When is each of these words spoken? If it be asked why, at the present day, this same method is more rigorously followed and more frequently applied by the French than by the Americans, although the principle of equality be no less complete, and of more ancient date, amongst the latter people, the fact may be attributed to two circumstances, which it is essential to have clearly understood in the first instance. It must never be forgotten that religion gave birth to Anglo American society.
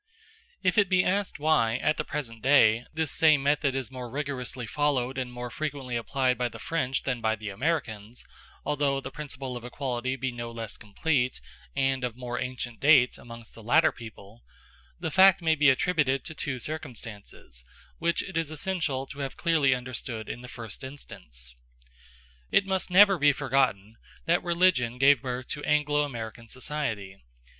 If 0.63 0.79
it 0.79 0.89
be 0.89 1.03
asked 1.03 1.37
why, 1.37 1.75
at 1.77 1.97
the 1.97 2.03
present 2.03 2.41
day, 2.41 2.87
this 2.91 3.11
same 3.11 3.43
method 3.43 3.75
is 3.75 3.91
more 3.91 4.09
rigorously 4.09 4.65
followed 4.65 5.19
and 5.19 5.31
more 5.31 5.51
frequently 5.51 5.95
applied 5.95 6.39
by 6.39 6.49
the 6.49 6.57
French 6.57 7.03
than 7.03 7.21
by 7.21 7.35
the 7.35 7.49
Americans, 7.49 8.25
although 8.65 8.99
the 8.99 9.11
principle 9.11 9.55
of 9.55 9.63
equality 9.63 10.15
be 10.15 10.31
no 10.31 10.49
less 10.49 10.75
complete, 10.75 11.39
and 11.75 12.03
of 12.03 12.15
more 12.15 12.39
ancient 12.39 12.79
date, 12.79 13.19
amongst 13.19 13.53
the 13.53 13.61
latter 13.61 13.91
people, 13.91 14.41
the 14.99 15.11
fact 15.11 15.39
may 15.39 15.53
be 15.53 15.69
attributed 15.69 16.23
to 16.25 16.33
two 16.33 16.57
circumstances, 16.57 17.63
which 17.99 18.23
it 18.23 18.35
is 18.35 18.49
essential 18.49 19.05
to 19.05 19.19
have 19.19 19.37
clearly 19.37 19.75
understood 19.75 20.27
in 20.27 20.41
the 20.41 20.47
first 20.47 20.83
instance. 20.83 21.53
It 22.49 22.65
must 22.65 22.89
never 22.89 23.19
be 23.19 23.33
forgotten 23.33 23.97
that 24.25 24.41
religion 24.41 24.97
gave 24.97 25.21
birth 25.21 25.47
to 25.49 25.63
Anglo 25.63 26.01
American 26.01 26.47
society. 26.47 27.21